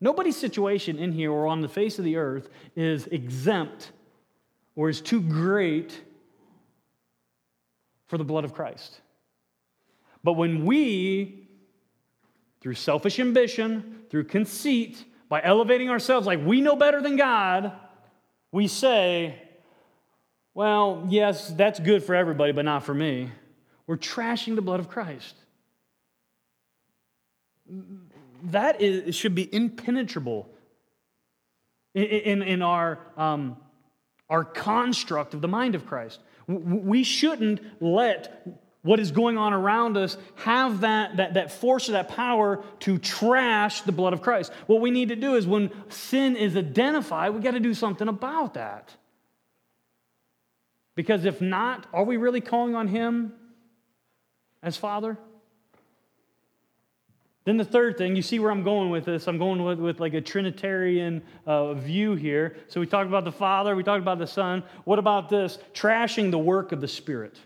[0.00, 3.92] Nobody's situation in here or on the face of the earth is exempt
[4.74, 6.00] or is too great
[8.06, 9.00] for the blood of Christ.
[10.24, 11.48] But when we,
[12.60, 17.72] through selfish ambition, through conceit, by elevating ourselves like we know better than God,
[18.52, 19.36] we say,
[20.54, 23.30] well, yes, that's good for everybody, but not for me.
[23.86, 25.34] We're trashing the blood of Christ
[28.44, 30.48] that is, should be impenetrable
[31.94, 33.56] in, in, in our, um,
[34.28, 36.20] our construct of the mind of Christ.
[36.46, 41.92] We shouldn't let what is going on around us have that, that, that force or
[41.92, 44.52] that power to trash the blood of Christ.
[44.66, 48.08] What we need to do is when sin is identified, we got to do something
[48.08, 48.94] about that.
[50.94, 53.32] Because if not, are we really calling on Him
[54.62, 55.18] as Father?
[57.44, 59.26] Then the third thing, you see where I'm going with this.
[59.26, 62.56] I'm going with, with like a Trinitarian uh, view here.
[62.68, 64.62] So we talked about the Father, we talked about the Son.
[64.84, 65.58] What about this?
[65.72, 67.38] Trashing the work of the Spirit.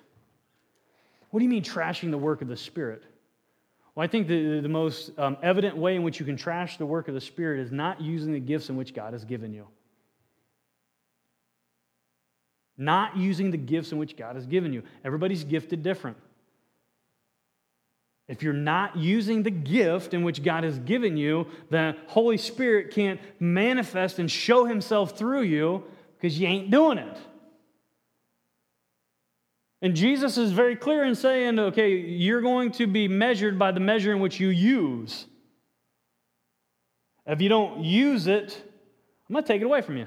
[1.34, 3.02] What do you mean trashing the work of the Spirit?
[3.92, 6.86] Well, I think the, the most um, evident way in which you can trash the
[6.86, 9.66] work of the Spirit is not using the gifts in which God has given you.
[12.78, 14.84] Not using the gifts in which God has given you.
[15.04, 16.18] Everybody's gifted different.
[18.28, 22.92] If you're not using the gift in which God has given you, the Holy Spirit
[22.92, 25.82] can't manifest and show himself through you
[26.16, 27.18] because you ain't doing it.
[29.84, 33.80] And Jesus is very clear in saying, okay, you're going to be measured by the
[33.80, 35.26] measure in which you use.
[37.26, 38.62] If you don't use it,
[39.28, 40.06] I'm going to take it away from you.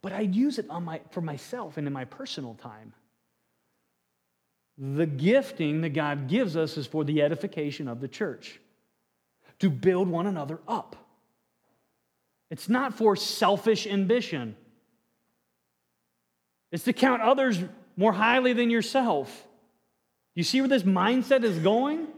[0.00, 2.94] But I use it on my, for myself and in my personal time.
[4.78, 8.60] The gifting that God gives us is for the edification of the church,
[9.58, 10.96] to build one another up.
[12.50, 14.56] It's not for selfish ambition,
[16.74, 17.60] it's to count others
[17.96, 19.46] more highly than yourself.
[20.34, 22.08] You see where this mindset is going?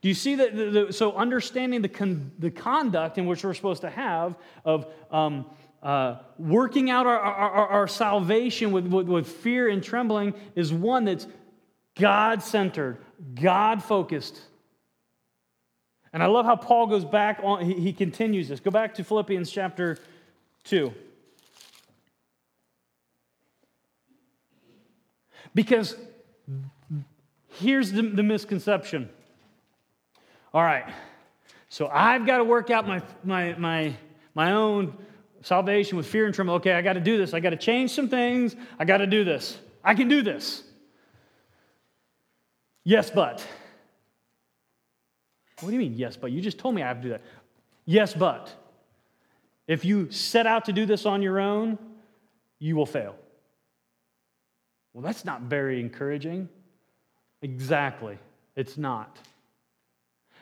[0.00, 0.56] Do you see that?
[0.56, 4.86] The, the, so, understanding the, con, the conduct in which we're supposed to have of
[5.10, 5.44] um,
[5.82, 11.04] uh, working out our, our, our salvation with, with, with fear and trembling is one
[11.04, 11.26] that's
[11.94, 12.96] God centered,
[13.34, 14.40] God focused.
[16.14, 18.58] And I love how Paul goes back on, he, he continues this.
[18.58, 19.98] Go back to Philippians chapter
[20.64, 20.94] 2.
[25.58, 25.96] Because
[27.54, 29.10] here's the, the misconception.
[30.54, 30.84] All right,
[31.68, 33.96] so I've got to work out my, my, my,
[34.36, 34.96] my own
[35.42, 36.60] salvation with fear and trembling.
[36.60, 37.34] Okay, I got to do this.
[37.34, 38.54] I got to change some things.
[38.78, 39.58] I got to do this.
[39.82, 40.62] I can do this.
[42.84, 43.44] Yes, but.
[45.58, 46.30] What do you mean, yes, but?
[46.30, 47.22] You just told me I have to do that.
[47.84, 48.48] Yes, but.
[49.66, 51.80] If you set out to do this on your own,
[52.60, 53.16] you will fail.
[54.98, 56.48] Well, that's not very encouraging.
[57.40, 58.18] Exactly.
[58.56, 59.16] It's not.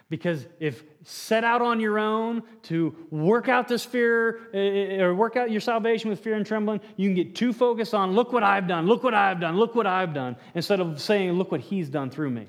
[0.09, 5.14] Because if set out on your own to work out this fear eh, eh, or
[5.14, 8.33] work out your salvation with fear and trembling, you can get too focused on, look
[8.33, 11.53] what I've done, look what I've done, look what I've done, instead of saying, look
[11.53, 12.46] what he's done through me.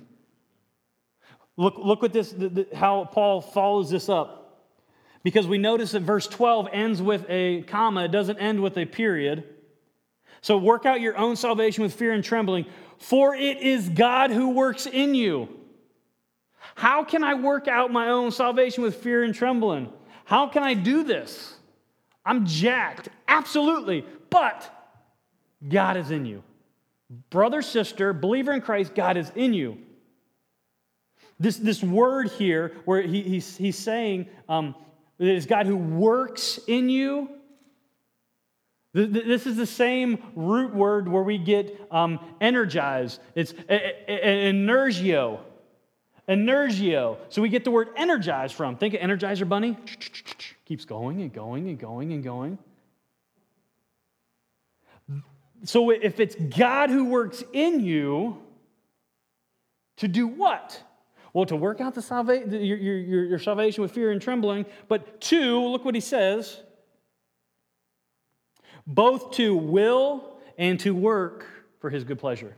[1.57, 4.63] Look, look at this, the, the, how Paul follows this up.
[5.23, 8.85] Because we notice that verse 12 ends with a comma, it doesn't end with a
[8.85, 9.56] period.
[10.41, 12.65] So work out your own salvation with fear and trembling,
[12.97, 15.57] for it is God who works in you
[16.77, 19.91] how can I work out my own salvation with fear and trembling?
[20.25, 21.55] How can I do this?
[22.23, 24.71] I'm jacked, absolutely, but
[25.67, 26.43] God is in you.
[27.31, 29.79] Brother, sister, believer in Christ, God is in you.
[31.39, 34.75] This, this word here, where he, he's, he's saying um,
[35.17, 37.27] it is God who works in you.
[39.05, 43.21] This is the same root word where we get um, energized.
[43.35, 45.39] It's energio.
[46.27, 47.17] Energio.
[47.29, 48.75] So we get the word energize from.
[48.75, 49.77] Think of Energizer Bunny.
[50.65, 52.57] Keeps going and going and going and going.
[55.63, 58.41] So if it's God who works in you,
[59.97, 60.81] to do what?
[61.33, 64.65] Well, to work out the salva- your, your, your salvation with fear and trembling.
[64.87, 66.61] But two, look what he says
[68.87, 71.45] both to will and to work
[71.79, 72.55] for his good pleasure.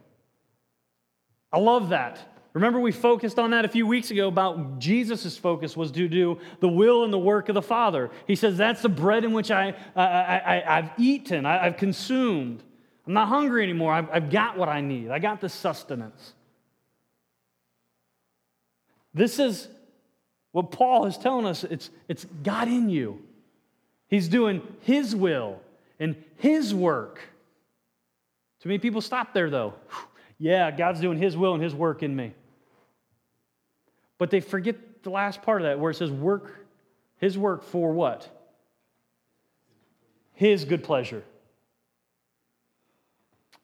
[1.51, 2.19] I love that.
[2.53, 6.39] Remember, we focused on that a few weeks ago about Jesus' focus was to do
[6.59, 8.09] the will and the work of the Father.
[8.27, 12.63] He says, That's the bread in which I, I, I, have eaten, I, have consumed.
[13.05, 13.93] I'm not hungry anymore.
[13.93, 16.33] I've, I've got what I need, I got the sustenance.
[19.13, 19.67] This is
[20.51, 23.21] what Paul is telling us it's, it's God in you.
[24.07, 25.61] He's doing His will
[25.99, 27.19] and His work.
[28.61, 29.73] Too many people stop there, though.
[30.41, 32.33] Yeah, God's doing His will and His work in me.
[34.17, 36.65] But they forget the last part of that where it says, work,
[37.17, 38.29] His work for what?
[40.35, 41.25] His good pleasure.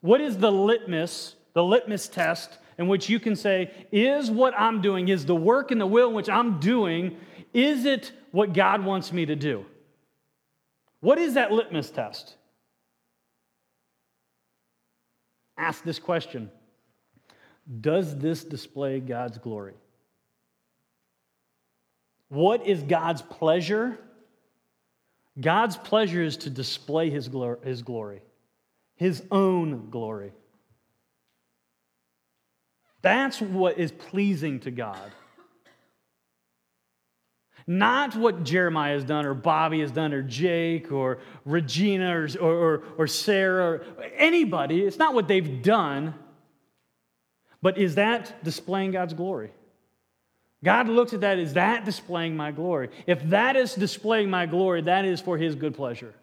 [0.02, 4.82] What is the litmus, the litmus test in which you can say, is what I'm
[4.82, 7.18] doing, is the work and the will which I'm doing,
[7.54, 9.66] is it what God wants me to do?
[11.06, 12.34] What is that litmus test?
[15.56, 16.50] Ask this question
[17.80, 19.76] Does this display God's glory?
[22.30, 24.00] What is God's pleasure?
[25.40, 28.24] God's pleasure is to display his, glory, his glory,
[28.96, 30.32] his own glory.
[33.04, 35.12] That's what is pleasing to God.
[37.68, 42.84] Not what Jeremiah has done, or Bobby has done, or Jake, or Regina, or, or,
[42.98, 43.86] or Sarah, or
[44.18, 44.82] anybody.
[44.82, 46.14] It's not what they've done.
[47.64, 49.52] But is that displaying God's glory?
[50.64, 52.90] God looks at that, is that displaying my glory?
[53.08, 56.14] If that is displaying my glory, that is for His good pleasure.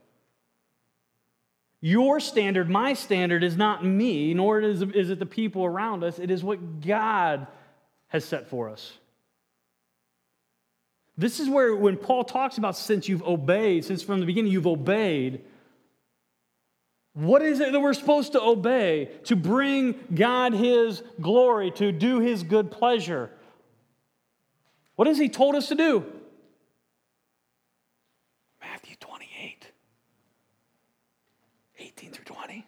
[1.80, 6.20] Your standard, my standard, is not me, nor is it the people around us.
[6.20, 7.49] It is what God
[8.07, 8.93] has set for us.
[11.16, 14.66] This is where, when Paul talks about since you've obeyed, since from the beginning you've
[14.66, 15.44] obeyed,
[17.14, 19.10] what is it that we're supposed to obey?
[19.24, 23.30] To bring God His glory, to do His good pleasure.
[24.96, 26.04] What has He told us to do?
[28.62, 29.70] Matthew 28,
[31.78, 32.66] 18 through 20.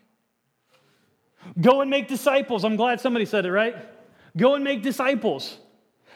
[1.61, 2.64] Go and make disciples.
[2.64, 3.76] I'm glad somebody said it, right?
[4.36, 5.57] Go and make disciples.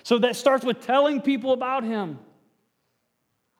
[0.02, 2.18] So that starts with telling people about Him.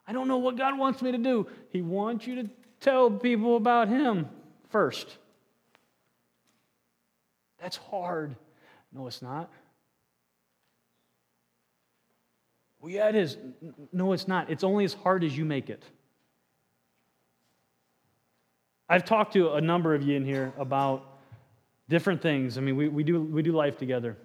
[0.06, 1.46] I don't know what God wants me to do.
[1.70, 4.28] He wants you to tell people about Him
[4.70, 5.18] first.
[7.60, 8.36] That's hard.
[8.92, 9.50] No, it's not.
[12.80, 13.36] Well, yeah, it is.
[13.92, 14.50] No, it's not.
[14.50, 15.82] It's only as hard as you make it.
[18.88, 21.04] I've talked to a number of you in here about
[21.88, 22.56] different things.
[22.56, 24.16] I mean, we, we, do, we do life together.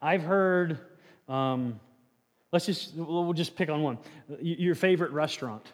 [0.00, 0.78] I've heard,
[1.28, 1.80] um,
[2.52, 3.98] let's just, we'll just pick on one.
[4.40, 5.66] Your favorite restaurant.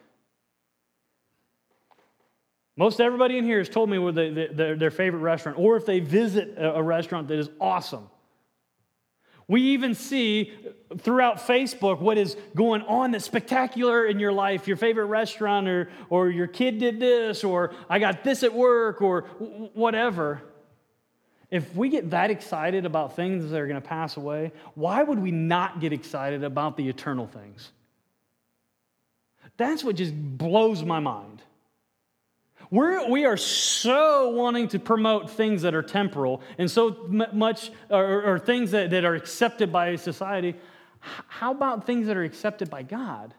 [2.77, 5.85] Most everybody in here has told me where they, their, their favorite restaurant, or if
[5.85, 8.09] they visit a restaurant that is awesome.
[9.47, 10.53] We even see
[10.99, 15.91] throughout Facebook what is going on that's spectacular in your life, your favorite restaurant, or,
[16.09, 19.23] or your kid did this, or I got this at work, or
[19.75, 20.41] whatever.
[21.51, 25.19] If we get that excited about things that are going to pass away, why would
[25.19, 27.73] we not get excited about the eternal things?
[29.57, 31.43] That's what just blows my mind.
[32.71, 38.23] We're, we are so wanting to promote things that are temporal and so much, or,
[38.23, 40.55] or things that, that are accepted by society.
[41.01, 43.35] How about things that are accepted by God?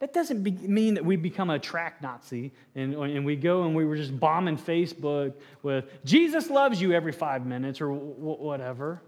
[0.00, 3.74] That doesn't be, mean that we become a tract Nazi and, and we go and
[3.74, 9.02] we were just bombing Facebook with Jesus loves you every five minutes or w- whatever.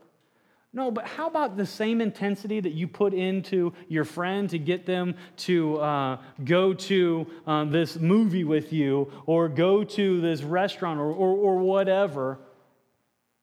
[0.73, 4.87] No, but how about the same intensity that you put into your friend to get
[4.87, 11.01] them to uh, go to uh, this movie with you or go to this restaurant
[11.01, 12.39] or, or, or whatever?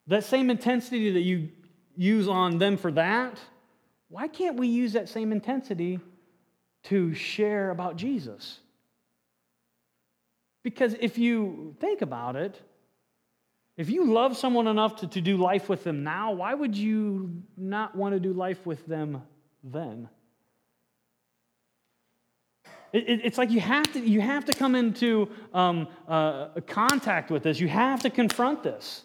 [0.08, 1.50] That same intensity that you
[1.98, 3.38] use on them for that,
[4.10, 6.00] why can't we use that same intensity
[6.90, 8.60] to share about Jesus?
[10.64, 12.62] Because if you think about it,
[13.78, 17.44] if you love someone enough to, to do life with them now, why would you
[17.56, 19.22] not want to do life with them
[19.64, 20.10] then?
[22.92, 27.44] It, it's like you have to, you have to come into um, uh, contact with
[27.44, 27.60] this.
[27.60, 29.04] You have to confront this.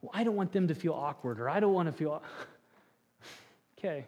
[0.00, 2.22] Well, I don't want them to feel awkward, or I don't want to feel.
[3.78, 4.06] okay.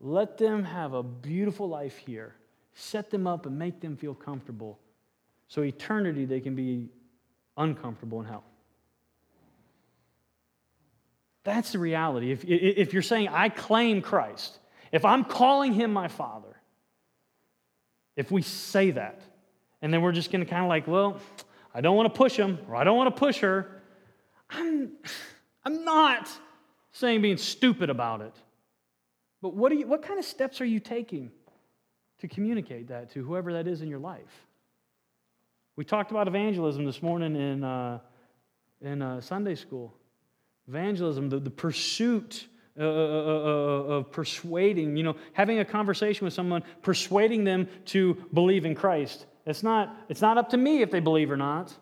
[0.00, 2.34] Let them have a beautiful life here.
[2.74, 4.78] Set them up and make them feel comfortable.
[5.48, 6.90] So, eternity, they can be
[7.56, 8.44] uncomfortable in hell.
[11.44, 12.30] That's the reality.
[12.30, 14.58] If, if you're saying, I claim Christ,
[14.92, 16.56] if I'm calling him my father,
[18.16, 19.20] if we say that,
[19.80, 21.20] and then we're just going to kind of like, well,
[21.74, 23.80] I don't want to push him or I don't want to push her,
[24.50, 24.90] I'm,
[25.64, 26.28] I'm not
[26.92, 28.34] saying being stupid about it.
[29.40, 31.30] But what, you, what kind of steps are you taking
[32.18, 34.46] to communicate that to whoever that is in your life?
[35.76, 38.00] We talked about evangelism this morning in, uh,
[38.80, 39.94] in uh, Sunday school.
[40.66, 46.34] Evangelism, the, the pursuit uh, uh, uh, of persuading, you know, having a conversation with
[46.34, 49.26] someone, persuading them to believe in Christ.
[49.46, 51.74] It's not, it's not up to me if they believe or not,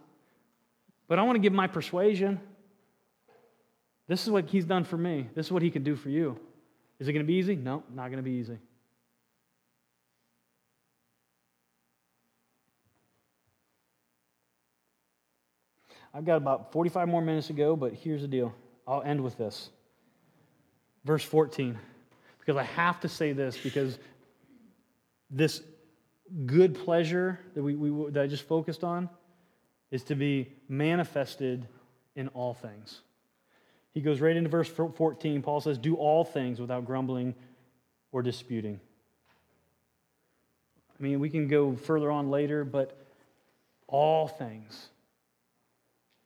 [1.09, 2.40] but I want to give my persuasion.
[4.09, 5.28] This is what he's done for me.
[5.34, 6.38] This is what he can do for you.
[6.99, 7.57] Is it going to be easy?
[7.57, 8.59] No, not going to be easy.
[16.14, 18.55] I've got about 45 more minutes to go, but here's the deal.
[18.86, 19.68] I'll end with this
[21.05, 21.78] verse 14,
[22.40, 23.99] because I have to say this because
[25.30, 25.62] this
[26.47, 29.09] good pleasure that, we, we, that I just focused on
[29.90, 31.68] is to be manifested
[32.16, 33.03] in all things.
[33.97, 35.40] He goes right into verse 14.
[35.40, 37.34] Paul says, Do all things without grumbling
[38.12, 38.78] or disputing.
[40.99, 42.97] I mean, we can go further on later, but
[43.88, 44.88] all things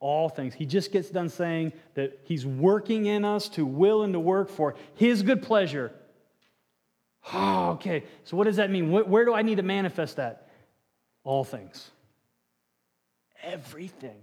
[0.00, 0.54] all things.
[0.54, 4.48] He just gets done saying that He's working in us to will and to work
[4.48, 5.92] for His good pleasure.
[7.34, 8.04] Oh, okay.
[8.24, 8.90] So, what does that mean?
[8.90, 10.48] Where do I need to manifest that?
[11.22, 11.90] All things.
[13.42, 14.16] Everything.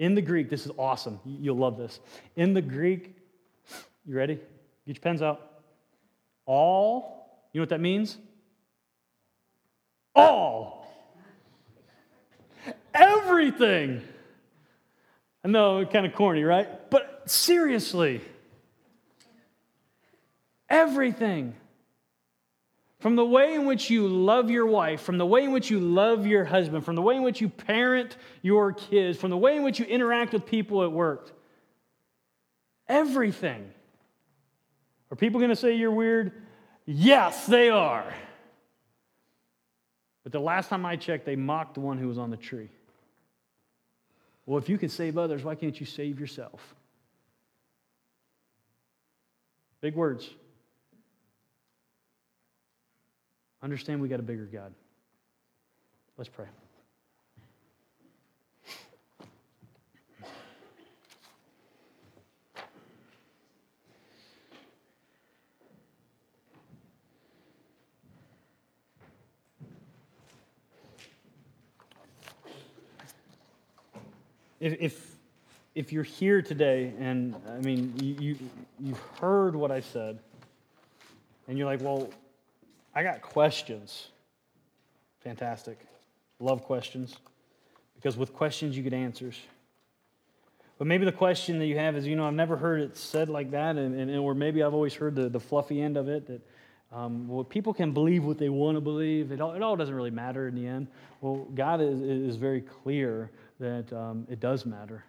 [0.00, 1.20] In the Greek, this is awesome.
[1.26, 2.00] You'll love this.
[2.34, 3.18] In the Greek,
[4.06, 4.36] you ready?
[4.86, 5.60] Get your pens out.
[6.46, 8.16] All, you know what that means?
[10.14, 10.90] All.
[12.94, 14.00] Everything.
[15.44, 16.90] I know, kind of corny, right?
[16.90, 18.22] But seriously,
[20.70, 21.52] everything.
[23.00, 25.80] From the way in which you love your wife, from the way in which you
[25.80, 29.56] love your husband, from the way in which you parent your kids, from the way
[29.56, 31.32] in which you interact with people at work.
[32.86, 33.70] Everything.
[35.10, 36.32] Are people going to say you're weird?
[36.84, 38.04] Yes, they are.
[40.22, 42.68] But the last time I checked, they mocked the one who was on the tree.
[44.44, 46.74] Well, if you can save others, why can't you save yourself?
[49.80, 50.28] Big words.
[53.62, 54.72] Understand we got a bigger God.
[56.16, 56.46] Let's pray.
[74.60, 75.16] if,
[75.74, 78.36] if, you're here today and I mean, you, you,
[78.78, 80.18] you've heard what I said,
[81.48, 82.10] and you're like, well,
[82.94, 84.08] I got questions.
[85.20, 85.78] Fantastic.
[86.38, 87.16] Love questions.
[87.94, 89.38] Because with questions, you get answers.
[90.78, 93.28] But maybe the question that you have is, you know, I've never heard it said
[93.28, 96.26] like that, and, and or maybe I've always heard the, the fluffy end of it
[96.26, 96.40] that
[96.92, 99.30] um, well, people can believe what they want to believe.
[99.30, 100.88] It all, it all doesn't really matter in the end.
[101.20, 103.30] Well, God is, is very clear
[103.60, 105.04] that um, it does matter.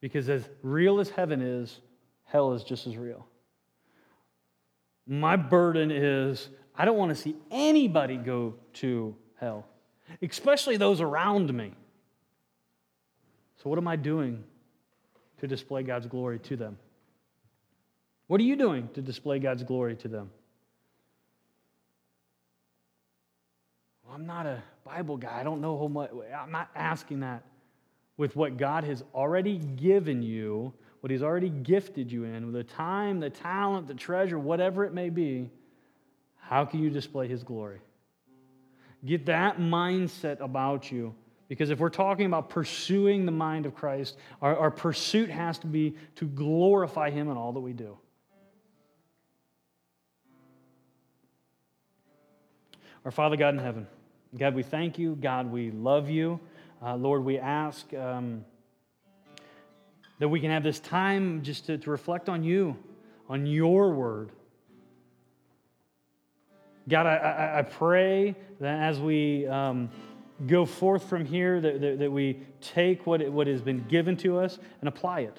[0.00, 1.80] Because as real as heaven is,
[2.24, 3.26] hell is just as real.
[5.06, 9.66] My burden is I don't want to see anybody go to hell,
[10.22, 11.72] especially those around me.
[13.62, 14.42] So, what am I doing
[15.40, 16.78] to display God's glory to them?
[18.26, 20.30] What are you doing to display God's glory to them?
[24.04, 25.38] Well, I'm not a Bible guy.
[25.38, 26.10] I don't know how much.
[26.36, 27.44] I'm not asking that.
[28.16, 30.72] With what God has already given you,
[31.02, 35.10] what He's already gifted you in, the time, the talent, the treasure, whatever it may
[35.10, 35.50] be,
[36.38, 37.80] how can you display His glory?
[39.04, 41.12] Get that mindset about you.
[41.48, 45.66] Because if we're talking about pursuing the mind of Christ, our, our pursuit has to
[45.66, 47.98] be to glorify Him in all that we do.
[53.04, 53.88] Our Father God in heaven,
[54.38, 55.16] God, we thank you.
[55.16, 56.38] God, we love you.
[56.80, 58.44] Uh, Lord, we ask um,
[60.18, 62.76] that we can have this time just to, to reflect on you,
[63.28, 64.30] on your word.
[66.88, 69.90] God, I, I, I pray that as we um,
[70.46, 74.38] go forth from here, that, that, that we take what, what has been given to
[74.38, 75.36] us and apply it.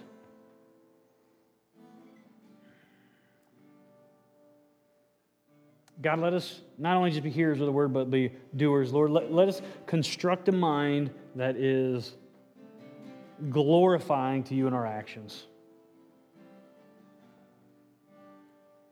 [6.02, 8.92] God, let us not only just be hearers of the word, but be doers.
[8.92, 12.16] Lord, let, let us construct a mind that is
[13.50, 15.46] glorifying to you in our actions.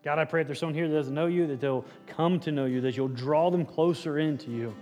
[0.03, 2.51] God, I pray if there's someone here that doesn't know you, that they'll come to
[2.51, 4.73] know you, that you'll draw them closer into you.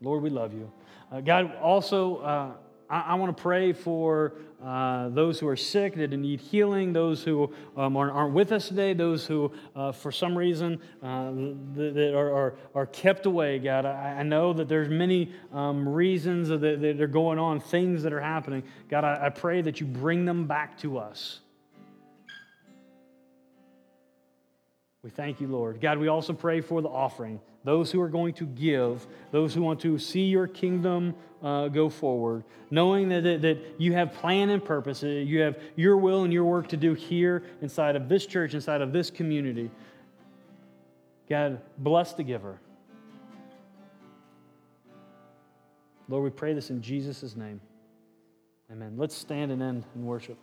[0.00, 0.72] Lord, we love you.
[1.12, 2.52] Uh, God, also, uh,
[2.90, 7.22] I, I want to pray for uh, those who are sick, that need healing, those
[7.22, 11.30] who um, aren't, aren't, with us today, those who, uh, for some reason, uh,
[11.74, 13.86] that, that are, are, are, kept away, God.
[13.86, 18.12] I, I know that there's many um, reasons that, that, are going on, things that
[18.12, 18.64] are happening.
[18.88, 21.40] God, I, I pray that you bring them back to us.
[25.02, 25.80] We thank you, Lord.
[25.80, 29.62] God, we also pray for the offering those who are going to give, those who
[29.62, 34.50] want to see your kingdom uh, go forward, knowing that, that, that, you have plan
[34.50, 38.26] and purpose, you have your will and your work to do here inside of this
[38.26, 39.70] church, inside of this community.
[41.28, 42.58] God, bless the giver.
[46.08, 47.60] Lord, we pray this in Jesus' name.
[48.70, 48.94] Amen.
[48.96, 50.38] Let's stand and end in worship.